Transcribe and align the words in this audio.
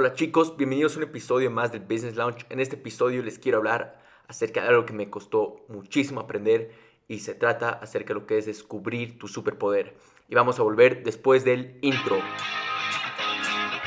Hola 0.00 0.14
chicos, 0.14 0.56
bienvenidos 0.56 0.94
a 0.94 0.98
un 0.98 1.02
episodio 1.02 1.50
más 1.50 1.72
del 1.72 1.80
Business 1.80 2.14
Launch. 2.14 2.46
En 2.50 2.60
este 2.60 2.76
episodio 2.76 3.20
les 3.20 3.40
quiero 3.40 3.58
hablar 3.58 4.00
acerca 4.28 4.62
de 4.62 4.68
algo 4.68 4.86
que 4.86 4.92
me 4.92 5.10
costó 5.10 5.64
muchísimo 5.66 6.20
aprender 6.20 6.70
y 7.08 7.18
se 7.18 7.34
trata 7.34 7.70
acerca 7.70 8.14
de 8.14 8.20
lo 8.20 8.24
que 8.24 8.38
es 8.38 8.46
descubrir 8.46 9.18
tu 9.18 9.26
superpoder. 9.26 9.96
Y 10.28 10.36
vamos 10.36 10.60
a 10.60 10.62
volver 10.62 11.02
después 11.02 11.44
del 11.44 11.78
intro. 11.82 12.20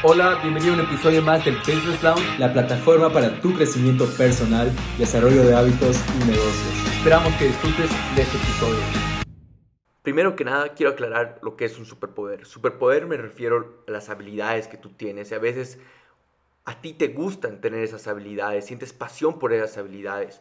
Hola, 0.03 0.37
bienvenido 0.41 0.73
a 0.73 0.79
un 0.79 0.81
episodio 0.81 1.21
más 1.21 1.45
del 1.45 1.55
Business 1.59 2.03
Lounge, 2.03 2.39
la 2.39 2.51
plataforma 2.51 3.09
para 3.13 3.39
tu 3.39 3.53
crecimiento 3.53 4.05
personal, 4.17 4.69
desarrollo 4.97 5.43
de 5.43 5.55
hábitos 5.55 5.95
y 6.13 6.25
negocios. 6.25 6.87
Esperamos 6.97 7.33
que 7.35 7.45
disfrutes 7.45 7.89
de 8.17 8.21
este 8.21 8.35
episodio. 8.35 9.11
Primero 10.01 10.35
que 10.35 10.43
nada, 10.43 10.73
quiero 10.73 10.91
aclarar 10.93 11.39
lo 11.43 11.55
que 11.55 11.65
es 11.65 11.77
un 11.77 11.85
superpoder. 11.85 12.45
Superpoder 12.45 13.05
me 13.05 13.17
refiero 13.17 13.83
a 13.87 13.91
las 13.91 14.09
habilidades 14.09 14.67
que 14.67 14.75
tú 14.75 14.89
tienes 14.89 15.31
y 15.31 15.35
a 15.35 15.39
veces 15.39 15.79
a 16.71 16.81
ti 16.81 16.93
te 16.93 17.09
gustan 17.09 17.59
tener 17.59 17.83
esas 17.83 18.07
habilidades, 18.07 18.65
sientes 18.65 18.93
pasión 18.93 19.39
por 19.39 19.51
esas 19.51 19.77
habilidades. 19.77 20.39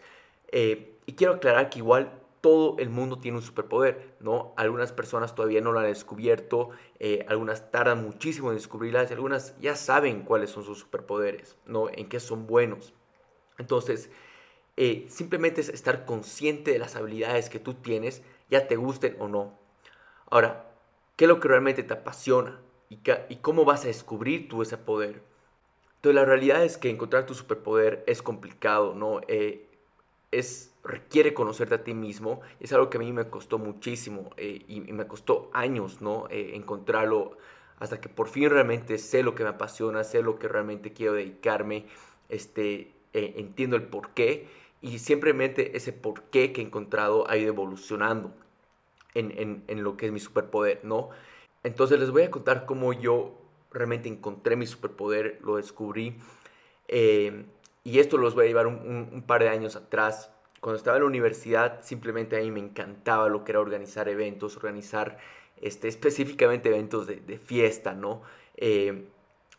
Eh, 0.53 0.97
y 1.05 1.15
quiero 1.15 1.35
aclarar 1.35 1.71
que 1.71 1.81
igual 1.81 2.13
todo 2.41 2.77
el 2.79 2.89
mundo 2.89 3.19
tiene 3.19 3.39
un 3.39 3.43
superpoder, 3.43 4.15
¿no? 4.21 4.55
Algunas 4.57 4.93
personas 4.93 5.35
todavía 5.35 5.61
no 5.61 5.73
lo 5.73 5.81
han 5.81 5.87
descubierto, 5.87 6.71
eh, 7.01 7.27
algunas 7.29 7.71
tardan 7.73 8.03
muchísimo 8.03 8.51
en 8.51 8.57
descubrirlas, 8.57 9.11
y 9.11 9.15
algunas 9.15 9.59
ya 9.61 9.75
saben 9.75 10.23
cuáles 10.23 10.51
son 10.51 10.65
sus 10.65 10.79
superpoderes, 10.79 11.59
¿no? 11.67 11.89
En 11.91 12.09
qué 12.09 12.21
son 12.21 12.47
buenos. 12.47 12.95
Entonces, 13.59 14.09
eh, 14.77 15.07
simplemente 15.11 15.61
es 15.61 15.69
estar 15.69 16.07
consciente 16.07 16.71
de 16.71 16.79
las 16.79 16.95
habilidades 16.95 17.51
que 17.51 17.59
tú 17.59 17.75
tienes, 17.75 18.23
ya 18.49 18.69
te 18.69 18.77
gusten 18.77 19.17
o 19.19 19.27
no. 19.27 19.59
Ahora, 20.31 20.71
¿qué 21.17 21.25
es 21.25 21.29
lo 21.29 21.41
que 21.41 21.49
realmente 21.49 21.83
te 21.83 21.93
apasiona? 21.93 22.61
¿Y, 22.89 23.01
y 23.29 23.37
cómo 23.37 23.65
vas 23.65 23.85
a 23.85 23.89
descubrir 23.89 24.49
tú 24.49 24.63
ese 24.63 24.79
poder? 24.79 25.30
Entonces, 26.01 26.15
la 26.15 26.25
realidad 26.25 26.65
es 26.65 26.79
que 26.79 26.89
encontrar 26.89 27.27
tu 27.27 27.35
superpoder 27.35 28.03
es 28.07 28.23
complicado, 28.23 28.95
¿no? 28.95 29.21
Eh, 29.29 29.67
es, 30.31 30.73
requiere 30.83 31.35
conocerte 31.35 31.75
a 31.75 31.85
ti 31.85 31.95
mismo. 31.95 32.41
Es 32.59 32.73
algo 32.73 32.89
que 32.89 32.97
a 32.97 33.01
mí 33.01 33.13
me 33.13 33.29
costó 33.29 33.59
muchísimo 33.59 34.31
eh, 34.39 34.65
y, 34.67 34.81
me 34.81 35.07
costó 35.07 35.51
años, 35.53 36.01
¿no? 36.01 36.27
Eh, 36.31 36.53
encontrarlo 36.55 37.37
hasta 37.79 38.01
que 38.01 38.09
por 38.09 38.29
fin 38.29 38.51
realmente 38.51 38.99
sé 38.99 39.23
lo 39.23 39.35
que 39.35 39.43
me 39.43 39.51
apasiona, 39.51 40.05
sé 40.05 40.23
lo 40.23 40.39
que 40.39 40.49
realmente 40.49 40.93
quiero 40.93 41.15
dedicarme, 41.15 41.87
este, 42.29 42.93
eh, 43.13 43.35
entiendo 43.37 43.77
el 43.77 43.83
por 43.85 44.11
qué 44.11 44.47
y 44.83 44.99
simplemente 44.99 45.77
ese 45.77 45.93
por 45.93 46.23
qué 46.25 46.53
que 46.53 46.61
he 46.61 46.65
encontrado 46.65 47.29
ha 47.29 47.37
ido 47.37 47.49
evolucionando 47.49 48.33
en, 49.15 49.83
lo 49.83 49.97
que 49.97 50.07
es 50.07 50.13
mi 50.13 50.21
superpoder, 50.21 50.81
¿no? 50.85 51.11
Entonces 51.65 51.99
les 51.99 52.11
voy 52.11 52.23
a 52.23 52.31
contar 52.31 52.65
cómo 52.65 52.93
yo 52.93 53.40
realmente 53.71 54.09
encontré 54.09 54.57
mi 54.57 54.67
superpoder, 54.67 55.39
lo 55.43 55.57
descubrí. 55.57 56.17
Y 57.83 57.99
esto 57.99 58.19
los 58.19 58.35
voy 58.35 58.45
a 58.45 58.49
llevar 58.49 58.67
un, 58.67 59.25
par 59.27 59.43
de 59.43 59.49
años 59.49 59.77
atrás. 59.77 60.31
Cuando 60.61 60.77
estaba 60.77 60.99
en 60.99 61.05
la 61.05 61.09
universidad, 61.09 61.83
simplemente 61.83 62.37
a 62.37 62.41
mí 62.41 62.51
me 62.51 62.61
encantaba 62.61 63.29
lo 63.29 63.45
que 63.45 63.53
era 63.53 63.61
organizar 63.61 64.09
eventos, 64.09 64.57
organizar 64.57 65.19
este, 65.57 65.89
específicamente 65.89 66.69
eventos 66.69 67.07
de, 67.07 67.39
fiesta, 67.39 67.95
¿no? 67.95 68.23
Eh, 68.57 69.09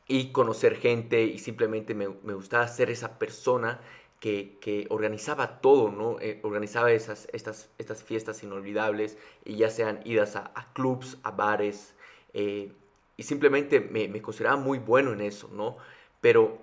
y 0.08 0.32
conocer 0.32 0.76
gente 0.76 1.24
y 1.24 1.40
simplemente 1.40 1.96
me, 1.96 2.08
gustaba 2.08 2.68
ser 2.68 2.90
esa 2.92 3.18
persona 3.18 3.80
que, 4.20 4.86
organizaba 4.90 5.62
todo, 5.62 5.90
¿no? 5.90 6.20
Eh, 6.20 6.40
organizaba 6.44 6.92
esas, 6.92 7.28
estas, 7.34 7.72
estas 7.80 8.04
fiestas 8.04 8.44
inolvidables, 8.44 9.18
y 9.46 9.56
ya 9.56 9.72
sean 9.72 10.02
idas 10.06 10.36
a, 10.36 10.72
clubs, 10.74 11.18
a 11.24 11.32
bares, 11.32 11.96
eh, 12.34 12.72
y 13.18 13.24
simplemente 13.24 13.80
me, 13.80 14.08
me, 14.08 14.22
consideraba 14.22 14.58
muy 14.58 14.80
bueno 14.80 15.14
en 15.14 15.22
eso, 15.22 15.50
¿no? 15.54 15.78
Pero 16.22 16.58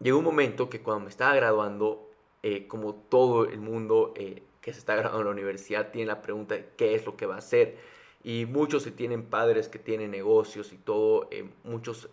llegó 0.00 0.18
un 0.18 0.24
momento 0.24 0.68
que 0.68 0.80
cuando 0.80 1.04
me 1.04 1.10
estaba 1.10 1.34
graduando, 1.34 2.10
eh, 2.42 2.66
como 2.68 2.94
todo 2.94 3.46
el 3.46 3.60
mundo 3.60 4.14
eh, 4.16 4.42
que 4.60 4.72
se 4.72 4.78
está 4.78 4.94
graduando 4.94 5.20
en 5.20 5.26
la 5.26 5.32
universidad 5.32 5.90
tiene 5.90 6.06
la 6.06 6.22
pregunta 6.22 6.54
de 6.54 6.68
qué 6.76 6.94
es 6.94 7.04
lo 7.04 7.16
que 7.16 7.26
va 7.26 7.36
a 7.36 7.38
hacer. 7.38 7.76
Y 8.22 8.46
muchos 8.46 8.82
se 8.82 8.90
tienen 8.90 9.24
padres 9.24 9.68
que 9.68 9.78
tienen 9.78 10.10
negocios 10.10 10.72
y 10.72 10.76
todo, 10.76 11.28
eh, 11.30 11.48
muchos 11.64 12.08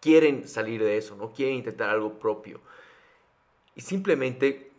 quieren 0.00 0.48
salir 0.48 0.82
de 0.82 0.96
eso, 0.96 1.16
no 1.16 1.32
quieren 1.32 1.56
intentar 1.56 1.90
algo 1.90 2.18
propio. 2.18 2.60
Y 3.74 3.82
simplemente 3.82 4.70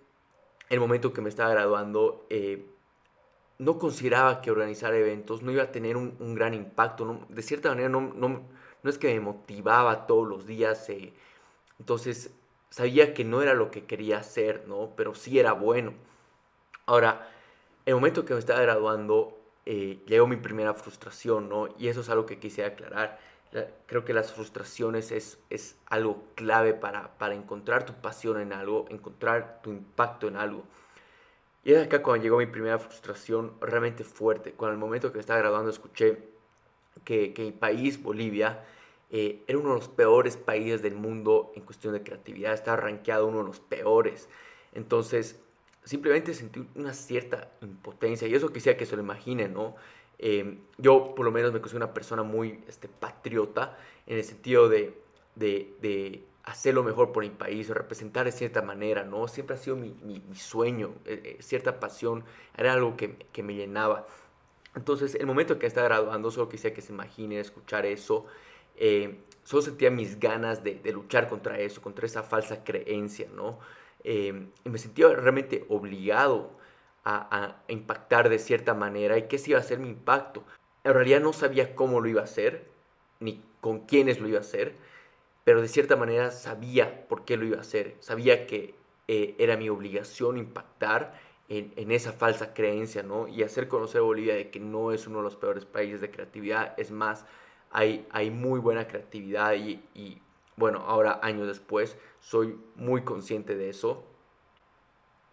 el 0.69 0.80
momento 0.80 1.13
que 1.13 1.22
me 1.22 1.30
estaba 1.30 1.51
graduando, 1.51 2.25
no 3.59 3.79
consideraba 3.79 4.41
que 4.41 4.51
organizar 4.51 4.94
eventos 4.94 5.41
no 5.41 5.51
iba 5.51 5.63
a 5.63 5.72
tener 5.72 5.97
un, 5.97 6.35
gran 6.35 6.53
impacto. 6.53 7.25
De 7.29 7.41
cierta 7.41 7.69
manera, 7.69 7.90
no, 7.90 8.01
no, 8.01 8.41
no, 8.84 8.90
es 8.90 8.97
que 8.97 9.13
me 9.13 9.19
motivaba 9.19 10.07
todos 10.07 10.28
los 10.28 10.45
días 10.45 10.90
entonces 11.79 12.31
sabía 12.69 13.13
que 13.13 13.23
no 13.23 13.41
era 13.41 13.53
lo 13.53 13.72
que 13.72 13.85
quería 13.85 14.19
hacer, 14.19 14.66
¿no? 14.68 14.94
Pero 14.95 15.16
sí 15.16 15.40
era 15.40 15.53
bueno. 15.53 15.94
Ahora, 16.85 17.29
el 17.85 17.95
momento 17.95 18.25
que 18.25 18.34
me 18.34 18.40
estaba 18.40 18.62
graduando, 18.62 19.38
eh, 19.66 20.03
llegó 20.07 20.28
mi 20.28 20.38
primera 20.38 20.74
frustración, 20.74 21.50
¿no? 21.50 21.69
Y 21.78 21.88
eso 21.88 22.01
es 22.01 22.09
algo 22.09 22.25
que 22.25 22.39
quise 22.39 22.66
aclarar. 22.66 23.19
creo 23.88 24.03
que 24.06 24.13
las 24.13 24.34
frustraciones 24.34 25.12
es, 25.12 25.39
es 25.50 25.78
algo 25.88 26.24
clave 26.35 26.74
para, 26.74 27.18
para, 27.18 27.34
encontrar 27.34 27.85
tu 27.85 27.94
pasión 27.94 28.39
en 28.41 28.53
algo, 28.53 28.85
encontrar 28.89 29.62
tu 29.63 29.72
impacto 29.72 30.28
en 30.28 30.35
algo. 30.35 30.63
Y 31.67 31.73
es 31.73 31.85
acá 31.85 32.01
cuando 32.01 32.23
llegó 32.23 32.38
mi 32.38 32.45
primera 32.45 32.79
frustración 32.79 33.51
realmente 33.59 34.05
fuerte. 34.05 34.53
Cuando 34.53 34.75
el 34.75 34.79
momento 34.79 35.11
que 35.11 35.19
estaba 35.19 35.39
graduando 35.39 35.69
escuché 35.69 36.17
que, 37.03 37.33
que 37.33 37.44
mi 37.44 37.51
país, 37.51 38.01
Bolivia, 38.01 38.63
eh, 39.11 39.44
era 39.47 39.57
uno 39.57 39.73
de 39.73 39.75
los 39.75 39.89
peores 39.89 40.38
países 40.38 40.81
del 40.81 40.95
mundo 40.95 41.51
en 41.57 41.63
cuestión 41.63 41.91
de 41.91 42.03
creatividad, 42.03 42.53
estaba 42.53 42.77
rankeado 42.77 43.27
uno 43.27 43.39
de 43.39 43.44
los 43.44 43.59
peores. 43.59 44.29
Entonces, 44.72 45.41
simplemente 45.83 46.33
sentí 46.33 46.66
una 46.75 46.94
cierta 46.94 47.51
impotencia 47.61 48.29
y 48.29 48.33
eso 48.33 48.53
quisiera 48.53 48.77
que 48.77 48.85
se 48.85 48.95
lo 48.95 49.01
imaginen, 49.01 49.53
¿no? 49.53 49.75
Eh, 50.19 50.59
yo 50.77 51.16
por 51.16 51.25
lo 51.25 51.33
menos 51.33 51.51
me 51.51 51.59
considero 51.59 51.85
una 51.85 51.94
persona 51.94 52.23
muy 52.23 52.63
este, 52.69 52.88
patriota 52.88 53.77
en 54.06 54.19
el 54.19 54.23
sentido 54.23 54.69
de, 54.69 54.97
de, 55.35 55.75
de, 55.81 56.23
hacer 56.47 56.74
lo 56.74 56.84
mejor 56.84 57.12
por 57.12 57.24
mi 57.24 57.30
país, 57.30 57.69
representar 57.69 58.25
de 58.25 58.31
cierta 58.31 58.62
manera, 58.62 59.03
¿no? 59.03 59.28
Siempre 59.28 59.56
ha 59.56 59.59
sido 59.59 59.75
mi, 59.75 60.24
sueño, 60.34 60.94
eh, 61.06 61.38
cierta 61.41 61.80
pasión, 61.80 62.24
era 62.58 62.74
algo 62.74 62.96
que, 62.97 63.44
me 63.44 63.53
llenaba. 63.53 64.08
Entonces, 64.75 65.16
el 65.16 65.25
momento 65.25 65.59
que 65.59 65.66
estaba 65.66 65.88
graduando, 65.88 66.31
solo 66.31 66.50
quisiera 66.50 66.74
que 66.75 66.81
se 66.81 66.94
imaginen 66.94 67.40
escuchar 67.40 67.86
eso 67.86 68.25
eh, 68.78 69.19
solo 69.44 69.63
sentía 69.63 69.90
mis 69.90 70.19
ganas 70.19 70.63
de, 70.63 70.80
luchar 70.94 71.28
contra 71.28 71.59
eso, 71.59 71.81
contra 71.81 72.06
esa 72.06 72.24
falsa 72.24 72.63
creencia, 72.63 73.28
¿no? 73.34 73.59
Eh, 74.03 74.47
y 74.63 74.69
me 74.69 74.78
sentía 74.78 75.07
realmente 75.09 75.66
obligado 75.69 76.52
a, 77.03 77.63
impactar 77.69 78.28
de 78.28 78.38
cierta 78.38 78.74
manera 78.74 79.18
y 79.18 79.24
qué 79.30 79.38
se 79.38 79.52
iba 79.52 79.59
a 79.59 79.63
ser 79.63 79.80
mi 79.80 79.88
impacto. 79.88 80.44
En 80.84 80.94
realidad 80.94 81.22
no 81.22 81.34
sabía 81.34 81.75
cómo 81.75 82.02
lo 82.02 82.09
iba 82.09 82.22
a 82.22 82.25
hacer, 82.25 82.68
ni 83.19 83.41
con 83.62 83.80
quiénes 83.86 84.19
lo 84.19 84.28
iba 84.28 84.40
a 84.40 84.41
hacer, 84.41 84.75
pero 85.47 85.62
de 85.62 85.69
cierta 85.69 85.96
manera 85.96 86.31
sabía 86.31 87.08
por 87.08 87.24
qué 87.24 87.38
lo 87.38 87.46
iba 87.46 87.56
a 87.56 87.62
hacer. 87.62 87.96
Sabía 88.02 88.47
que 88.47 88.75
eh, 89.08 89.34
era 89.40 89.56
mi 89.56 89.69
obligación 89.69 90.38
impactar 90.38 91.18
en, 91.47 91.90
esa 91.90 92.12
falsa 92.12 92.53
creencia, 92.53 93.02
¿no? 93.02 93.30
Y 93.30 93.44
hacer 93.44 93.69
conocer 93.69 94.00
a 94.00 94.03
Bolivia 94.03 94.36
de 94.36 94.50
que 94.50 94.59
no 94.59 94.91
es 94.91 95.07
uno 95.07 95.19
de 95.19 95.24
los 95.24 95.38
peores 95.38 95.63
países 95.63 96.02
de 96.02 96.12
creatividad, 96.12 96.74
es 96.78 96.91
más, 96.91 97.25
hay, 97.72 98.06
muy 98.30 98.59
buena 98.59 98.90
creatividad 98.90 99.53
y, 99.53 100.22
bueno, 100.57 100.80
ahora 100.86 101.22
años 101.24 101.47
después 101.47 101.96
soy 102.19 102.59
muy 102.75 103.03
consciente 103.03 103.56
de 103.56 103.69
eso. 103.69 104.03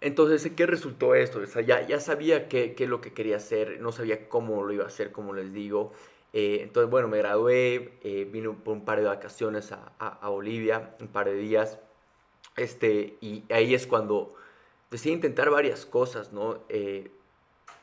Entonces, 0.01 0.49
¿qué 0.55 0.67
resultó 0.67 1.17
esto? 1.17 1.41
O 1.41 1.47
sea, 1.47 1.63
ya, 1.63 1.85
ya 1.89 1.99
sabía 1.99 2.49
qué, 2.49 2.77
qué, 2.77 2.85
es 2.85 2.91
lo 2.91 3.01
que 3.01 3.13
quería 3.13 3.39
hacer, 3.39 3.81
no 3.81 3.91
sabía 3.91 4.29
cómo 4.29 4.63
lo 4.63 4.73
iba 4.73 4.85
a 4.85 4.87
hacer, 4.87 5.11
como 5.11 5.33
les 5.33 5.53
digo. 5.53 5.93
Eh, 6.37 6.63
entonces, 6.63 6.91
bueno, 6.91 7.07
me 7.07 7.19
gradué, 7.19 7.93
eh, 8.03 8.29
vine 8.31 8.51
por 8.51 8.75
un 8.75 8.85
par 8.85 8.99
de 8.99 9.07
vacaciones 9.07 9.71
a, 9.73 10.29
Bolivia, 10.29 10.97
un 11.01 11.07
par 11.07 11.27
de 11.27 11.37
días. 11.37 11.79
Este, 12.57 13.17
y 13.21 13.45
ahí 13.51 13.73
es 13.73 13.87
cuando 13.87 14.35
a 14.91 15.09
intentar 15.09 15.51
varias 15.51 15.87
cosas, 15.87 16.33
¿no? 16.33 16.59
Eh, 16.69 17.11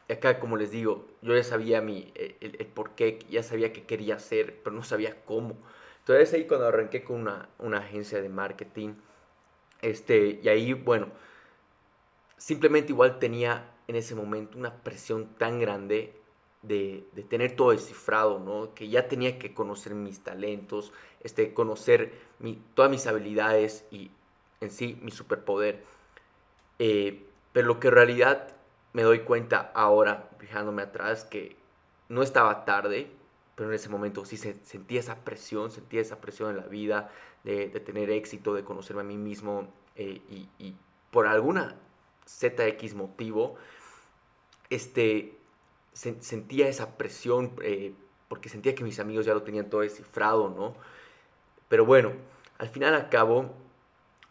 acá, 0.10 0.40
como 0.40 0.58
les 0.58 0.72
digo, 0.72 1.08
yo 1.22 1.36
ya 1.36 1.44
sabía 1.44 1.82
mi, 1.82 2.12
eh, 2.16 2.36
el, 2.42 2.68
por 2.68 2.92
qué, 2.92 3.20
ya 3.30 3.42
sabía 3.42 3.72
qué 3.72 3.84
quería 3.84 4.16
hacer, 4.16 4.60
pero 4.64 4.76
no 4.76 4.84
sabía 4.84 5.24
cómo. 5.24 5.58
Entonces 6.00 6.34
ahí 6.34 6.46
cuando 6.46 6.68
arranqué 6.68 7.04
con 7.04 7.22
una, 7.22 7.50
una 7.60 7.80
agencia 7.80 8.22
de 8.22 8.30
marketing, 8.30 8.96
este, 9.82 10.40
y 10.44 10.50
ahí, 10.50 10.74
bueno, 10.74 11.08
simplemente 12.38 12.92
igual 12.92 13.20
tenía 13.20 13.72
en 13.88 13.96
ese 13.96 14.16
momento 14.16 14.58
una 14.58 14.74
presión 14.84 15.28
tan 15.38 15.60
grande 15.60 16.21
de, 16.62 17.04
tener 17.30 17.56
todo 17.56 17.72
descifrado, 17.72 18.40
¿no? 18.40 18.74
Que 18.74 18.90
ya 18.90 19.08
tenía 19.08 19.40
que 19.40 19.54
conocer 19.54 19.96
mis 19.96 20.22
talentos, 20.22 20.94
este, 21.22 21.54
conocer 21.54 22.14
todas 22.74 22.92
mis 22.92 23.08
habilidades 23.08 23.86
y 23.92 24.12
en 24.60 24.72
sí 24.72 25.00
mi 25.02 25.12
superpoder. 25.12 25.84
Eh, 26.80 27.26
pero 27.54 27.68
lo 27.68 27.80
que 27.80 27.88
en 27.90 27.94
realidad 27.94 28.56
me 28.94 29.04
doy 29.04 29.20
cuenta 29.22 29.72
ahora, 29.74 30.30
fijándome 30.40 30.82
atrás, 30.84 31.24
que 31.26 31.56
no 32.10 32.24
estaba 32.24 32.66
tarde, 32.66 33.10
pero 33.56 33.70
en 33.70 33.76
ese 33.76 33.90
momento 33.90 34.26
sí 34.26 34.38
se, 34.38 34.56
sentía 34.66 35.00
esa 35.00 35.24
presión, 35.24 35.72
sentía 35.72 36.02
esa 36.02 36.20
presión 36.20 36.50
en 36.52 36.58
la 36.58 36.68
vida 36.68 37.12
de, 37.44 37.68
tener 37.68 38.10
éxito, 38.10 38.54
de 38.54 38.64
conocerme 38.64 39.02
a 39.02 39.06
mí 39.06 39.18
mismo 39.18 39.68
eh, 39.96 40.22
y, 40.60 40.76
por 41.12 41.28
alguna 41.28 41.76
ZX 42.26 42.94
motivo, 42.96 43.56
este, 44.70 45.38
sentía 45.94 46.68
esa 46.68 46.98
presión 46.98 47.52
eh, 47.62 47.94
porque 48.28 48.50
sentía 48.50 48.74
que 48.76 48.84
mis 48.84 49.00
amigos 49.00 49.26
ya 49.26 49.34
lo 49.34 49.44
tenían 49.44 49.70
todo 49.70 49.82
descifrado, 49.82 50.50
¿no? 50.50 50.74
Pero 51.68 51.86
bueno, 51.86 52.14
al 52.58 52.70
final 52.70 52.96
a 52.96 53.10
cabo, 53.10 53.52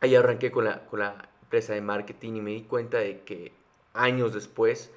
ahí 0.01 0.15
arranqué 0.15 0.51
con 0.51 0.65
la, 0.65 0.87
con 0.87 1.01
la 1.01 1.29
empresa 1.43 1.75
de 1.75 1.81
marketing 1.81 2.35
y 2.37 2.41
me 2.41 2.51
di 2.53 2.63
cuenta 2.63 2.99
de 2.99 3.21
que 3.21 3.53
años 3.93 4.33
después, 4.33 4.91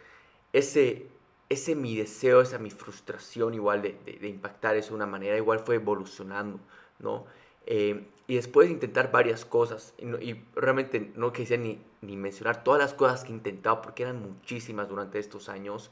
ese, 0.53 1.07
ese 1.49 1.75
mi 1.75 1.97
deseo, 1.97 2.41
esa 2.41 2.59
mi 2.59 2.69
frustración 2.69 3.53
igual 3.53 3.81
de, 3.81 3.97
de, 4.05 4.27
impactar 4.27 4.75
eso 4.75 4.89
de 4.89 4.95
una 4.95 5.05
manera, 5.05 5.35
igual 5.35 5.59
fue 5.59 5.75
evolucionando, 5.75 6.59
¿no? 6.99 7.25
Eh, 7.65 8.07
y 8.27 8.35
después 8.35 8.67
de 8.67 8.73
intentar 8.73 9.11
varias 9.11 9.45
cosas, 9.45 9.93
y, 9.97 10.35
realmente 10.55 11.11
no 11.15 11.33
quisiera 11.33 11.61
ni, 11.61 11.81
ni, 12.01 12.15
mencionar 12.15 12.63
todas 12.63 12.79
las 12.79 12.93
cosas 12.93 13.23
que 13.23 13.31
he 13.31 13.35
intentado, 13.35 13.81
porque 13.81 14.03
eran 14.03 14.21
muchísimas 14.21 14.87
durante 14.87 15.19
estos 15.19 15.49
años, 15.49 15.91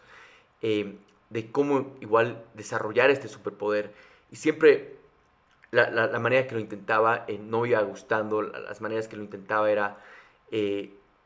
eh, 0.62 0.98
de 1.30 1.52
cómo 1.52 1.96
igual 2.02 2.44
desarrollar 2.54 3.10
este 3.10 3.28
superpoder. 3.28 3.94
Y 4.32 4.36
siempre 4.36 4.96
la, 5.72 5.90
la, 5.90 6.20
manera 6.20 6.48
que 6.48 6.56
lo 6.56 6.62
intentaba 6.62 7.26
eh, 7.28 7.38
no 7.38 7.66
iba 7.66 7.82
gustando, 7.82 8.42
las 8.42 8.82
maneras 8.82 9.08
que 9.08 9.16
lo 9.16 9.24
intentaba 9.24 9.72
era 9.72 9.98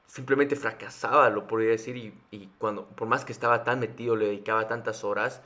simplemente 0.08 0.56
fracasaba, 0.56 1.30
lo 1.30 1.48
podría 1.48 1.72
decir, 1.72 2.14
y, 2.32 2.48
cuando, 2.58 2.86
por 2.86 3.08
más 3.08 3.26
que 3.26 3.32
estaba 3.32 3.64
tan 3.64 3.80
metido, 3.80 4.16
le 4.16 4.28
dedicaba 4.28 4.68
tantas 4.68 5.04
horas, 5.04 5.42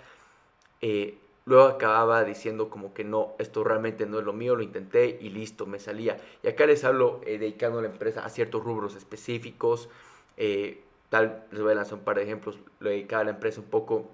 eh, 0.82 1.18
luego 1.46 1.68
acababa 1.68 2.24
diciendo 2.24 2.70
como 2.70 2.94
que 2.94 3.04
no, 3.04 3.34
esto 3.40 3.64
realmente 3.64 4.06
no 4.06 4.20
es 4.20 4.26
lo 4.26 4.34
mío, 4.34 4.56
lo 4.56 4.64
intenté 4.64 5.18
y 5.22 5.30
listo, 5.30 5.66
me 5.66 5.80
salía. 5.80 6.18
Y 6.44 6.48
acá 6.48 6.66
les 6.66 6.84
hablo 6.84 7.22
eh, 7.26 7.38
dedicando 7.38 7.82
la 7.82 7.88
empresa 7.88 8.26
a 8.26 8.30
ciertos 8.30 8.64
rubros 8.64 8.96
específicos, 8.96 9.90
eh, 10.38 10.84
tal, 11.10 11.46
les 11.52 11.62
voy 11.62 11.72
a 11.72 11.76
lanzar 11.76 11.96
un 11.96 12.04
par 12.04 12.18
de 12.18 12.24
ejemplos, 12.24 12.60
le 12.80 12.92
dedicaba 12.92 13.22
a 13.22 13.26
la 13.26 13.32
empresa 13.32 13.62
un 13.62 13.68
poco 13.68 14.10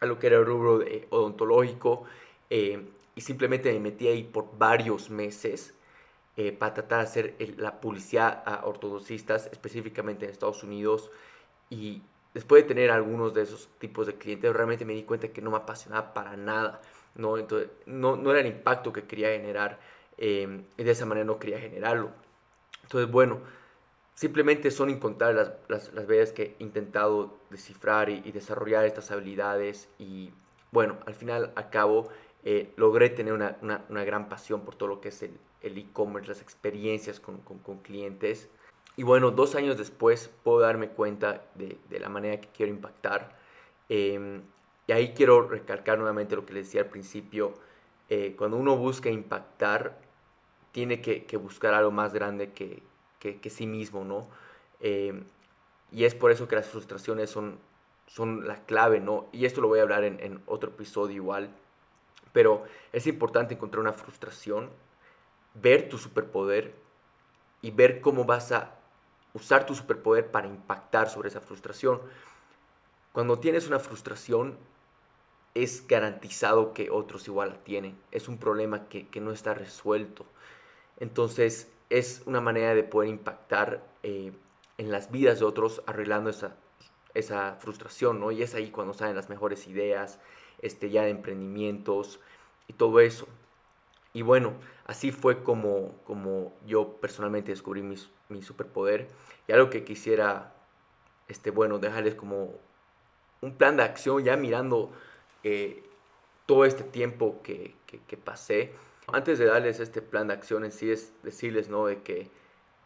a 0.00 0.06
lo 0.06 0.18
que 0.18 0.26
era 0.26 0.36
el 0.38 0.46
rubro 0.46 0.84
odontológico, 1.10 2.04
y 2.50 3.20
simplemente 3.20 3.72
me 3.72 3.80
metí 3.80 4.08
ahí 4.08 4.24
por 4.24 4.58
varios 4.58 5.10
meses, 5.10 5.74
eh, 6.36 6.52
para 6.52 6.72
tratar 6.72 6.98
de 7.00 7.04
hacer 7.04 7.54
la 7.58 7.80
publicidad 7.80 8.42
a 8.46 8.64
ortodoxistas, 8.64 9.48
específicamente 9.52 10.24
en 10.24 10.30
Estados 10.30 10.62
Unidos. 10.62 11.10
Y 11.68 12.02
después 12.32 12.62
de 12.62 12.68
tener 12.68 12.90
algunos 12.90 13.34
de 13.34 13.42
esos 13.42 13.68
tipos 13.78 14.06
de 14.06 14.14
clientes, 14.14 14.52
realmente 14.52 14.84
me 14.86 14.94
di 14.94 15.02
cuenta 15.02 15.28
que 15.28 15.42
no 15.42 15.50
me 15.50 15.58
apasionaba 15.58 16.14
para 16.14 16.36
nada. 16.36 16.80
¿no? 17.16 17.36
Entonces, 17.36 17.70
no, 17.86 18.16
no 18.16 18.30
era 18.30 18.40
el 18.40 18.46
impacto 18.46 18.92
que 18.92 19.04
quería 19.04 19.28
generar 19.28 19.78
eh, 20.16 20.62
y 20.76 20.82
de 20.82 20.90
esa 20.90 21.04
manera 21.04 21.26
no 21.26 21.38
quería 21.38 21.58
generarlo. 21.58 22.10
Entonces, 22.82 23.10
bueno, 23.10 23.40
simplemente 24.14 24.70
son 24.70 24.90
incontables 24.90 25.50
las, 25.68 25.92
las, 25.92 26.06
veces 26.06 26.32
que 26.32 26.42
he 26.58 26.62
intentado 26.62 27.38
descifrar 27.50 28.10
y, 28.10 28.20
desarrollar 28.32 28.84
estas 28.84 29.10
habilidades 29.10 29.88
y 29.98 30.30
bueno, 30.70 30.98
al 31.06 31.14
final, 31.14 31.52
a 31.54 31.68
cabo, 31.68 32.08
eh, 32.44 32.72
logré 32.76 33.10
tener 33.10 33.34
una, 33.34 33.58
una, 33.60 34.04
gran 34.04 34.28
pasión 34.28 34.62
por 34.62 34.74
todo 34.74 34.88
lo 34.88 35.00
que 35.00 35.10
es 35.10 35.22
el, 35.22 35.38
el 35.60 35.76
e-commerce, 35.76 36.28
las 36.28 36.40
experiencias 36.40 37.20
con, 37.20 37.38
con, 37.38 37.78
clientes. 37.78 38.48
Y 38.96 39.02
bueno, 39.02 39.30
dos 39.30 39.54
años 39.54 39.76
después 39.76 40.30
puedo 40.42 40.60
darme 40.60 40.88
cuenta 40.88 41.44
de, 41.54 41.78
de 41.90 42.00
la 42.00 42.08
manera 42.08 42.40
que 42.40 42.48
quiero 42.48 42.72
impactar. 42.72 43.36
Em, 43.90 44.42
y 44.86 44.92
ahí 44.92 45.12
quiero 45.14 45.46
recalcar 45.48 45.98
nuevamente 45.98 46.36
lo 46.36 46.46
que 46.46 46.54
les 46.54 46.66
decía 46.66 46.82
al 46.82 46.88
principio. 46.88 47.54
Eh, 48.08 48.34
cuando 48.36 48.56
uno 48.56 48.76
busca 48.76 49.10
impactar, 49.10 49.98
tiene 50.72 51.00
que, 51.02 51.24
que 51.24 51.36
buscar 51.36 51.74
algo 51.74 51.90
más 51.90 52.14
grande 52.14 52.52
que, 52.52 52.82
que, 53.22 53.40
que 53.40 53.50
sí 53.50 53.66
mismo, 53.66 54.04
¿no? 54.04 54.26
Em, 54.80 55.22
y 55.92 56.04
es 56.04 56.14
por 56.14 56.32
eso 56.32 56.48
que 56.48 56.56
las 56.56 56.66
frustraciones 56.66 57.30
son, 57.30 57.58
son 58.08 58.48
la 58.48 58.64
clave, 58.64 58.98
¿no? 58.98 59.28
Y 59.30 59.44
esto 59.44 59.60
lo 59.60 59.68
voy 59.68 59.78
a 59.78 59.82
hablar 59.82 60.02
en, 60.02 60.18
en 60.18 60.42
otro 60.46 60.70
episodio 60.70 61.14
igual. 61.14 61.48
Pero 62.32 62.64
es 62.92 63.06
importante 63.06 63.54
encontrar 63.54 63.80
una 63.80 63.92
frustración 63.92 64.70
ver 65.54 65.88
tu 65.88 65.98
superpoder 65.98 66.74
y 67.60 67.70
ver 67.70 68.00
cómo 68.00 68.24
vas 68.24 68.50
a 68.50 68.74
usar 69.34 69.66
tu 69.66 69.74
superpoder 69.74 70.30
para 70.30 70.48
impactar 70.48 71.08
sobre 71.08 71.28
esa 71.28 71.40
frustración. 71.40 72.00
Cuando 73.12 73.38
tienes 73.38 73.68
una 73.68 73.78
frustración, 73.78 74.58
es 75.54 75.86
garantizado 75.86 76.72
que 76.72 76.90
otros 76.90 77.28
igual 77.28 77.50
la 77.50 77.62
tienen. 77.62 77.96
Es 78.10 78.26
un 78.26 78.38
problema 78.38 78.88
que, 78.88 79.06
no 79.20 79.30
está 79.30 79.54
resuelto. 79.54 80.24
Entonces, 80.98 81.70
es 81.92 82.22
una 82.26 82.40
manera 82.40 82.74
de 82.74 82.84
poder 82.84 83.10
impactar 83.10 83.84
eh, 84.02 84.32
en 84.78 84.90
las 84.90 85.10
vidas 85.10 85.38
de 85.38 85.44
otros 85.44 85.82
arreglando 85.86 86.30
esa, 86.30 86.56
esa 87.14 87.56
frustración, 87.60 88.18
¿no? 88.18 88.32
Y 88.32 88.42
es 88.42 88.54
ahí 88.54 88.70
cuando 88.70 88.94
salen 88.94 89.14
las 89.14 89.28
mejores 89.28 89.66
ideas, 89.66 90.18
este, 90.62 90.90
ya 90.90 91.02
de 91.02 91.10
emprendimientos 91.10 92.18
y 92.66 92.72
todo 92.72 93.00
eso. 93.00 93.28
Y 94.14 94.22
bueno, 94.22 94.54
así 94.86 95.12
fue 95.12 95.42
como, 95.42 95.94
como 96.04 96.54
yo 96.66 96.96
personalmente 97.00 97.50
descubrí 97.50 97.82
mi, 97.82 98.42
superpoder. 98.42 99.08
Y 99.46 99.52
algo 99.52 99.68
que 99.68 99.84
quisiera, 99.84 100.54
este, 101.28 101.50
bueno, 101.50 101.78
dejarles 101.78 102.14
como 102.14 102.54
un 103.42 103.54
plan 103.56 103.76
de 103.76 103.82
acción, 103.82 104.24
ya 104.24 104.36
mirando 104.36 104.90
eh, 105.44 105.82
todo 106.46 106.64
este 106.64 106.84
tiempo 106.84 107.40
que, 107.42 107.74
pasé. 108.24 108.72
Antes 109.08 109.38
de 109.38 109.46
darles 109.46 109.80
este 109.80 110.00
plan 110.02 110.28
de 110.28 110.34
acción 110.34 110.64
en 110.64 110.72
sí, 110.72 110.90
es 110.90 111.12
decirles, 111.22 111.68
¿no? 111.68 111.86
De 111.86 112.02
que 112.02 112.30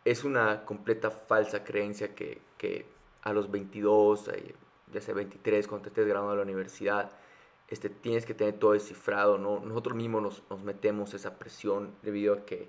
es 0.05 0.25
una 0.25 0.65
completa 0.65 1.11
falsa 1.11 1.65
creencia 1.65 2.15
que, 2.15 2.87
a 3.23 3.33
los 3.33 3.51
22, 3.51 4.29
eh, 4.29 4.55
ya 4.93 5.01
sea 5.01 5.15
23, 5.15 5.67
cuando 5.67 5.89
estés 5.89 6.07
graduando 6.07 6.33
de 6.33 6.37
la 6.37 6.43
universidad, 6.45 7.11
este, 7.69 7.91
tienes 7.91 8.25
que 8.25 8.35
tener 8.35 8.59
todo 8.59 8.73
descifrado, 8.73 9.37
¿no? 9.39 9.61
Nosotros 9.61 9.97
mismos 9.97 10.23
nos, 10.23 10.43
nos 10.49 10.63
metemos 10.63 11.13
esa 11.15 11.39
presión 11.39 11.93
debido 12.03 12.35
a 12.35 12.45
que 12.47 12.69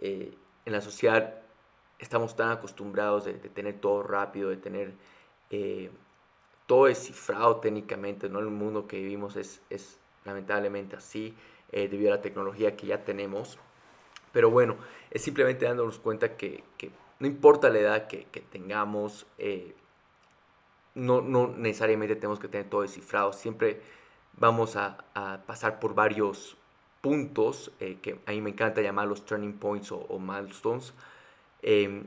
eh, 0.00 0.36
en 0.66 0.72
la 0.72 0.80
sociedad 0.80 1.34
estamos 1.98 2.36
tan 2.36 2.50
acostumbrados 2.50 3.24
de, 3.24 3.34
tener 3.34 3.80
todo 3.80 4.02
rápido, 4.02 4.50
de 4.50 4.56
tener 4.56 4.92
eh, 5.50 5.90
todo 6.66 6.86
descifrado 6.86 7.56
técnicamente, 7.56 8.28
¿no? 8.28 8.40
El 8.40 8.46
mundo 8.46 8.86
que 8.86 8.98
vivimos 8.98 9.36
es, 9.36 9.62
es 9.70 9.98
lamentablemente 10.24 10.96
así, 10.96 11.34
eh, 11.74 11.88
debido 11.88 12.10
a 12.12 12.16
la 12.16 12.22
tecnología 12.22 12.76
que 12.76 12.86
ya 12.86 13.04
tenemos. 13.04 13.58
Pero 14.32 14.50
bueno, 14.50 14.76
es 15.10 15.20
simplemente 15.20 15.66
dándonos 15.66 15.98
cuenta 15.98 16.38
que, 16.38 16.64
que 16.78 16.90
no 17.20 17.26
importa 17.26 17.68
la 17.68 17.80
edad 17.80 18.06
que, 18.06 18.24
que 18.24 18.40
tengamos, 18.40 19.26
no, 20.94 21.20
no 21.20 21.48
necesariamente 21.48 22.16
tenemos 22.16 22.38
que 22.38 22.48
tener 22.48 22.68
todo 22.68 22.82
descifrado, 22.82 23.32
siempre 23.32 23.80
vamos 24.36 24.76
a, 24.76 24.98
pasar 25.46 25.78
por 25.80 25.94
varios 25.94 26.56
puntos 27.00 27.70
eh, 27.80 27.98
que 28.00 28.18
a 28.26 28.32
mí 28.32 28.40
me 28.40 28.50
encanta 28.50 28.80
llamar 28.80 29.06
los 29.06 29.24
turning 29.24 29.58
points 29.58 29.92
o, 29.92 30.18
milestones, 30.18 30.94
em, 31.62 32.04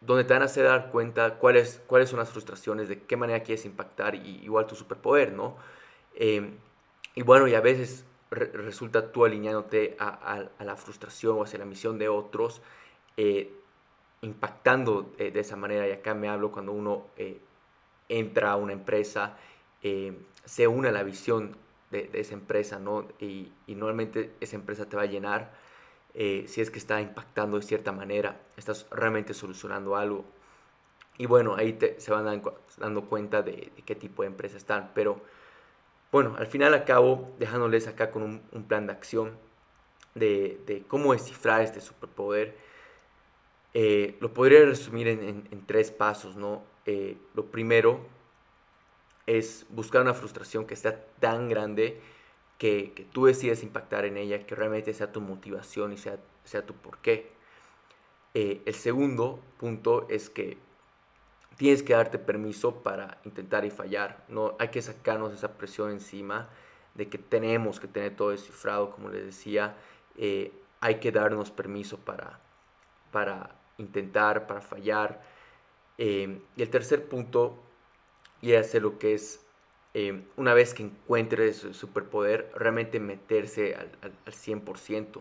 donde 0.00 0.24
te 0.24 0.32
van 0.32 0.42
a 0.42 0.46
hacer 0.46 0.64
dar 0.64 0.90
cuenta 0.90 1.34
cuáles, 1.36 1.82
cuáles 1.86 2.08
son 2.08 2.18
las 2.18 2.30
frustraciones, 2.30 2.88
de 2.88 3.02
qué 3.02 3.16
manera 3.16 3.42
quieres 3.42 3.64
impactar 3.66 4.14
y 4.14 4.40
igual 4.42 4.66
tu 4.66 4.74
superpoder, 4.74 5.32
¿no? 5.32 5.56
Em, 6.14 6.56
y 7.14 7.22
bueno, 7.22 7.48
y 7.48 7.54
a 7.54 7.60
veces 7.60 8.04
resulta 8.30 9.10
tú 9.12 9.24
alineándote 9.24 9.96
a, 9.98 10.44
la 10.60 10.76
frustración 10.76 11.38
o 11.38 11.42
hacia 11.42 11.58
la 11.58 11.64
misión 11.64 11.98
de 11.98 12.08
otros, 12.08 12.62
eh, 13.16 13.52
impactando 14.22 15.12
eh, 15.18 15.30
de 15.30 15.40
esa 15.40 15.56
manera. 15.56 15.88
Y 15.88 15.92
acá 15.92 16.14
me 16.14 16.28
hablo 16.28 16.52
cuando 16.52 16.72
uno 16.72 17.06
entra 18.08 18.52
a 18.52 18.56
una 18.56 18.72
empresa 18.72 19.36
eh, 19.82 20.12
se 20.44 20.66
une 20.66 20.88
a 20.88 20.92
la 20.92 21.02
visión 21.02 21.56
de, 21.90 22.10
esa 22.12 22.34
empresa, 22.34 22.78
¿no? 22.78 23.06
Y, 23.18 23.52
normalmente 23.68 24.32
esa 24.40 24.56
empresa 24.56 24.86
te 24.88 24.96
va 24.96 25.02
a 25.02 25.06
llenar 25.06 25.52
eh, 26.14 26.44
si 26.48 26.60
es 26.60 26.70
que 26.70 26.78
está 26.78 27.00
impactando 27.00 27.56
de 27.56 27.62
cierta 27.62 27.92
manera, 27.92 28.40
estás 28.56 28.86
realmente 28.90 29.34
solucionando 29.34 29.96
algo. 29.96 30.24
Y 31.18 31.26
bueno, 31.26 31.54
ahí 31.56 31.74
te, 31.74 32.00
se 32.00 32.10
van 32.12 32.42
dando, 32.78 33.04
cuenta 33.06 33.42
de, 33.42 33.72
qué 33.84 33.94
tipo 33.94 34.22
de 34.22 34.28
empresa 34.28 34.56
están. 34.56 34.90
Pero 34.94 35.20
bueno, 36.12 36.36
al 36.38 36.46
final 36.46 36.74
acabo 36.74 37.34
dejándoles 37.38 37.86
acá 37.86 38.10
con 38.10 38.22
un, 38.22 38.64
plan 38.64 38.86
de 38.86 38.92
acción 38.92 39.38
de, 40.14 40.84
cómo 40.88 41.12
descifrar 41.12 41.62
este 41.62 41.80
superpoder. 41.80 42.56
Eh, 43.74 44.16
lo 44.20 44.34
podría 44.34 44.64
resumir 44.64 45.08
en, 45.08 45.66
tres 45.66 45.90
pasos, 45.90 46.36
¿no? 46.36 46.62
lo 47.34 47.46
primero 47.46 48.00
es 49.26 49.64
buscar 49.68 50.02
una 50.02 50.12
frustración 50.12 50.66
que 50.66 50.74
sea 50.74 51.04
tan 51.20 51.48
grande 51.48 52.00
que, 52.60 53.06
tú 53.12 53.24
decides 53.24 53.62
impactar 53.62 54.04
en 54.04 54.16
ella, 54.16 54.44
que 54.44 54.54
realmente 54.54 54.92
sea 54.92 55.12
tu 55.12 55.20
motivación 55.20 55.92
y 55.92 55.96
sea, 55.96 56.18
sea 56.44 56.66
tu 56.66 56.74
porqué. 56.74 57.30
Eh, 58.34 58.60
el 58.66 58.74
segundo 58.74 59.40
punto 59.58 60.06
es 60.10 60.30
que 60.30 60.58
tienes 61.60 61.82
que 61.82 61.92
darte 61.92 62.18
permiso 62.18 62.76
para 62.76 63.18
intentar 63.26 63.66
y 63.66 63.70
fallar. 63.70 64.24
No 64.28 64.56
hay 64.58 64.68
que 64.68 64.80
sacarnos 64.80 65.34
esa 65.34 65.58
presión 65.58 65.90
encima 65.90 66.48
de 66.94 67.10
que 67.10 67.18
tenemos 67.18 67.78
que 67.78 67.86
tener 67.86 68.16
todo 68.16 68.30
descifrado, 68.30 68.92
como 68.92 69.10
les 69.10 69.26
decía, 69.26 69.76
eh, 70.16 70.52
hay 70.80 70.94
que 71.00 71.12
darnos 71.12 71.50
permiso 71.50 71.98
para, 71.98 72.40
para 73.12 73.50
intentar, 73.76 74.46
para 74.46 74.62
fallar. 74.62 75.20
Eh, 75.98 76.40
y 76.56 76.62
el 76.62 76.70
tercer 76.70 77.06
punto, 77.10 77.58
y 78.40 78.54
hacer 78.54 78.80
lo 78.80 78.98
que 78.98 79.12
es, 79.12 79.44
eh, 79.92 80.24
una 80.38 80.54
vez 80.54 80.72
que 80.72 80.84
encuentres 80.84 81.58
su 81.58 81.74
superpoder, 81.74 82.50
realmente 82.56 83.00
meterse 83.00 83.74
al, 83.74 83.90
al, 84.00 84.32
100%. 84.32 85.20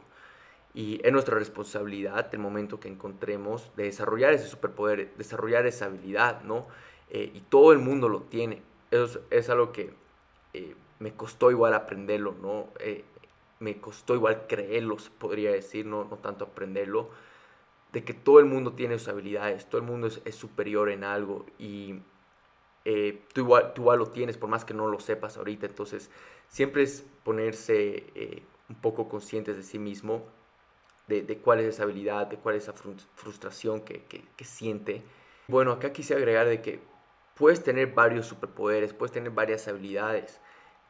Y 0.74 1.02
es 1.04 1.12
nuestra 1.12 1.36
responsabilidad, 1.36 2.30
el 2.34 2.40
momento 2.40 2.80
que 2.80 2.88
encontremos, 2.88 3.72
de 3.76 3.86
desarrollar 3.86 4.34
ese 4.34 4.48
superpoder, 4.48 5.12
desarrollar 5.18 5.66
esa 5.66 5.86
habilidad, 5.86 6.42
¿no? 6.44 6.68
y 7.12 7.42
todo 7.50 7.72
el 7.72 7.80
mundo 7.80 8.08
lo 8.08 8.22
tiene. 8.22 8.62
Eso 8.92 9.22
es, 9.32 9.50
algo 9.50 9.72
que 9.72 9.92
me 11.00 11.14
costó 11.14 11.50
igual 11.50 11.74
aprenderlo, 11.74 12.36
¿no? 12.42 12.68
Eh, 12.80 13.04
me 13.60 13.80
costó 13.80 14.16
igual 14.16 14.46
creerlo, 14.48 14.98
podría 15.18 15.52
decir, 15.52 15.86
no, 15.86 16.06
no 16.06 16.18
tanto 16.18 16.46
aprenderlo, 16.46 17.10
de 17.92 18.04
que 18.04 18.14
todo 18.14 18.40
el 18.40 18.46
mundo 18.46 18.74
tiene 18.74 19.00
sus 19.00 19.08
habilidades, 19.10 19.68
todo 19.68 19.82
el 19.82 19.88
mundo 19.88 20.08
es, 20.08 20.36
superior 20.36 20.90
en 20.90 21.04
algo 21.04 21.46
y 21.58 22.02
eh, 22.86 23.22
tú, 23.34 23.42
igual, 23.42 23.74
tú 23.74 23.82
igual 23.82 24.00
lo 24.00 24.08
tienes, 24.08 24.38
por 24.38 24.50
más 24.50 24.64
que 24.64 24.74
no 24.74 24.88
lo 24.88 25.00
sepas 25.00 25.38
ahorita, 25.38 25.66
entonces 25.66 26.10
siempre 26.48 26.84
es 26.84 27.06
ponerse 27.24 28.06
eh, 28.16 28.44
un 28.70 28.76
poco 28.76 29.10
conscientes 29.10 29.58
de 29.58 29.64
sí 29.64 29.80
mismo, 29.80 30.24
de, 31.10 31.38
cuál 31.40 31.60
es 31.60 31.66
esa 31.66 31.84
habilidad, 31.84 32.28
de 32.28 32.38
cuál 32.38 32.56
es 32.56 32.64
esa 32.64 32.74
frustración 33.16 33.82
que, 33.82 34.04
que, 34.06 34.46
siente. 34.46 35.04
Bueno, 35.48 35.72
acá 35.72 35.92
quise 35.92 36.14
agregar 36.16 36.48
de 36.48 36.62
que 36.62 36.80
puedes 37.36 37.64
tener 37.64 37.94
varios 37.94 38.28
superpoderes, 38.28 38.94
puedes 38.94 39.12
tener 39.12 39.32
varias 39.32 39.68
habilidades, 39.68 40.40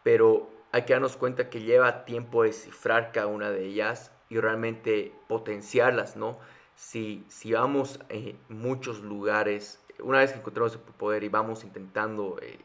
pero 0.03 0.49
hay 0.71 0.83
que 0.83 0.93
darnos 0.93 1.15
cuenta 1.15 1.49
que 1.49 1.61
lleva 1.61 2.05
tiempo 2.05 2.43
descifrar 2.43 3.11
cada 3.11 3.27
una 3.27 3.49
de 3.49 3.65
ellas 3.65 4.11
y 4.29 4.39
realmente 4.39 5.13
potenciarlas, 5.27 6.15
¿no? 6.15 6.37
Si, 6.75 7.25
si 7.29 7.53
vamos 7.53 7.99
a 8.09 8.53
muchos 8.53 9.01
lugares, 9.01 9.83
una 9.99 10.19
vez 10.19 10.31
que 10.31 10.39
encontramos 10.39 10.73
el 10.73 10.79
superpoder 10.79 11.23
y 11.23 11.29
vamos 11.29 11.63
intentando 11.63 12.37
eh, 12.41 12.59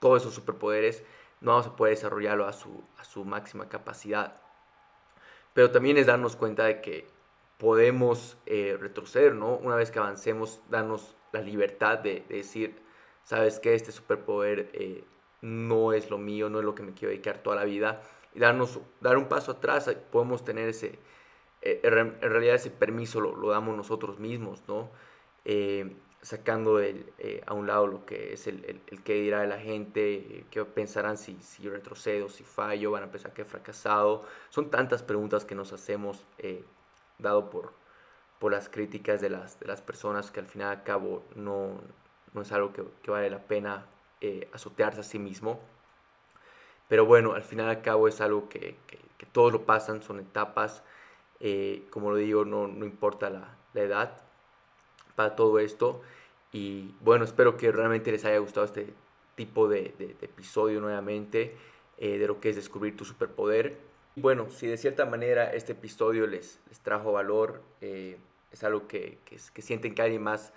todos 0.00 0.22
esos 0.22 0.34
superpoderes, 0.34 1.04
no 1.40 1.52
vamos 1.52 1.66
a 1.66 1.76
poder 1.76 1.94
desarrollarlo 1.94 2.46
a 2.46 2.52
su, 2.52 2.82
a 2.98 3.04
su 3.04 3.24
máxima 3.24 3.68
capacidad. 3.68 4.40
Pero 5.54 5.70
también 5.70 5.96
es 5.96 6.06
darnos 6.06 6.36
cuenta 6.36 6.64
de 6.64 6.80
que 6.80 7.06
podemos 7.58 8.36
eh, 8.46 8.76
retroceder, 8.80 9.34
¿no? 9.34 9.56
Una 9.56 9.76
vez 9.76 9.90
que 9.90 9.98
avancemos, 9.98 10.60
darnos 10.68 11.14
la 11.32 11.40
libertad 11.40 11.98
de, 11.98 12.24
decir, 12.28 12.82
sabes 13.24 13.60
que 13.60 13.74
este 13.74 13.92
superpoder 13.92 14.70
eh, 14.72 15.04
no 15.40 15.92
es 15.92 16.10
lo 16.10 16.18
mío, 16.18 16.48
no 16.48 16.58
es 16.58 16.64
lo 16.64 16.74
que 16.74 16.82
me 16.82 16.92
quiero 16.92 17.10
dedicar 17.10 17.38
toda 17.42 17.56
la 17.56 17.64
vida, 17.64 18.02
y 18.34 18.40
darnos, 18.40 18.80
dar 19.00 19.16
un 19.18 19.28
paso 19.28 19.52
atrás, 19.52 19.88
eh, 19.88 19.96
podemos 19.96 20.44
tener 20.44 20.68
ese, 20.68 20.98
eh, 21.60 21.80
en 21.84 22.20
realidad 22.20 22.54
ese 22.54 22.70
permiso 22.70 23.20
lo, 23.20 23.48
damos 23.50 23.76
nosotros 23.76 24.18
mismos, 24.18 24.62
¿no? 24.68 24.90
Eh, 26.22 26.26
sacando 26.26 26.80
a 27.46 27.54
un 27.54 27.66
lado 27.66 27.86
lo 27.86 28.06
que 28.06 28.32
es 28.32 28.46
el, 28.46 28.80
que 29.04 29.14
dirá 29.14 29.40
de 29.40 29.48
la 29.48 29.58
gente, 29.58 30.46
qué 30.50 30.64
pensarán 30.64 31.18
si, 31.18 31.36
si 31.42 31.68
retrocedo, 31.68 32.28
si 32.28 32.44
fallo, 32.44 32.92
van 32.92 33.04
a 33.04 33.10
pensar 33.10 33.32
que 33.32 33.42
he 33.42 33.44
fracasado. 33.44 34.22
Son 34.50 34.70
tantas 34.70 35.02
preguntas 35.02 35.44
que 35.44 35.54
nos 35.54 35.72
hacemos, 35.72 36.24
dado 37.18 37.50
por, 37.50 37.72
por 38.38 38.52
las 38.52 38.68
críticas 38.68 39.20
de 39.20 39.30
las, 39.30 39.58
de 39.60 39.66
las 39.66 39.82
personas, 39.82 40.30
que 40.30 40.40
al 40.40 40.46
final 40.46 40.68
y 40.68 40.78
al 40.78 40.82
cabo 40.84 41.24
no, 41.34 41.80
no 42.34 42.42
es 42.42 42.52
algo 42.52 42.72
que, 42.72 42.84
que 43.02 43.10
vale 43.10 43.30
la 43.30 43.40
pena 43.40 43.86
eh, 44.20 44.48
azotearse 44.52 45.00
a 45.00 45.02
sí 45.02 45.18
mismo. 45.18 45.60
Pero 46.88 47.06
bueno, 47.06 47.32
al 47.32 47.42
final 47.42 47.66
y 47.66 47.70
al 47.70 47.82
cabo 47.82 48.06
es 48.06 48.20
algo 48.20 48.48
que, 48.48 48.76
que, 48.86 49.26
todos 49.32 49.52
lo 49.52 49.64
pasan, 49.64 50.02
son 50.02 50.20
etapas. 50.20 50.82
Eh, 51.40 51.86
como 51.90 52.10
lo 52.10 52.16
digo, 52.16 52.44
no, 52.44 52.68
no 52.68 52.84
importa 52.84 53.30
la, 53.30 53.56
la, 53.72 53.82
edad 53.82 54.21
para 55.14 55.36
todo 55.36 55.58
esto. 55.58 56.00
Y 56.52 56.94
bueno, 57.00 57.24
espero 57.24 57.56
que 57.56 57.72
realmente 57.72 58.12
les 58.12 58.24
haya 58.24 58.38
gustado 58.38 58.66
este 58.66 58.92
tipo 59.34 59.68
de, 59.68 59.94
episodio 60.20 60.80
nuevamente 60.80 61.54
eh, 61.98 62.18
de 62.18 62.26
lo 62.26 62.40
que 62.40 62.50
es 62.50 62.56
descubrir 62.56 62.96
tu 62.96 63.04
superpoder. 63.04 63.78
Bueno, 64.16 64.50
si 64.50 64.66
de 64.66 64.76
cierta 64.76 65.06
manera 65.06 65.52
este 65.52 65.72
episodio 65.72 66.26
les, 66.26 66.60
trajo 66.82 67.12
valor, 67.12 67.62
es 67.80 68.64
algo 68.64 68.86
que 68.86 69.18
sienten 69.56 69.94
que 69.94 70.02
alguien 70.02 70.22
más 70.22 70.52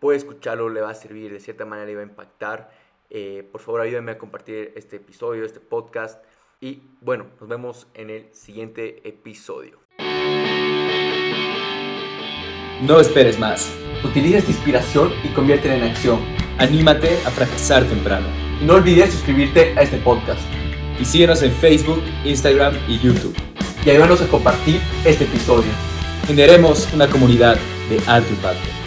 puede 0.00 0.16
escucharlo, 0.16 0.70
le 0.70 0.80
va 0.80 0.90
a 0.90 0.94
servir, 0.94 1.30
de 1.32 1.40
cierta 1.40 1.66
manera 1.66 1.86
le 1.86 1.94
va 1.96 2.00
a 2.00 2.04
impactar 2.04 2.70
eh, 3.10 3.46
por 3.50 3.60
favor, 3.60 3.80
ayúdenme 3.80 4.12
a 4.12 4.18
compartir 4.18 4.72
este 4.76 4.96
episodio, 4.96 5.44
este 5.44 5.60
podcast. 5.60 6.22
Y 6.60 6.82
bueno, 7.00 7.26
nos 7.40 7.48
vemos 7.48 7.86
en 7.94 8.10
el 8.10 8.34
siguiente 8.34 9.06
episodio. 9.08 9.78
No 12.82 13.00
esperes 13.00 13.38
más. 13.38 13.72
Utiliza 14.06 14.38
esta 14.38 14.52
inspiración 14.52 15.12
y 15.24 15.28
conviértela 15.28 15.74
en 15.74 15.82
acción. 15.82 16.20
Anímate 16.58 17.18
a 17.26 17.30
fracasar 17.30 17.84
temprano. 17.84 18.28
Y 18.62 18.64
no 18.64 18.74
olvides 18.74 19.12
suscribirte 19.12 19.74
a 19.76 19.82
este 19.82 19.96
podcast. 19.98 20.40
Y 21.00 21.04
síguenos 21.04 21.42
en 21.42 21.50
Facebook, 21.50 22.00
Instagram 22.24 22.74
y 22.88 23.00
YouTube. 23.00 23.36
Y 23.84 23.90
ayúdanos 23.90 24.22
a 24.22 24.28
compartir 24.28 24.80
este 25.04 25.24
episodio. 25.24 25.70
Generemos 26.28 26.88
una 26.94 27.08
comunidad 27.08 27.56
de 27.90 28.00
alto 28.06 28.30
impacto. 28.30 28.85